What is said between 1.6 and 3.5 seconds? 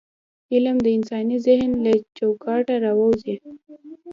له چوکاټونه راووځي.